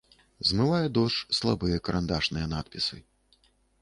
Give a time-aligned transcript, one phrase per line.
[0.51, 2.95] Змывае дождж слабыя карандашныя надпісы.